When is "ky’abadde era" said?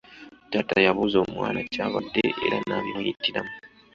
1.71-2.57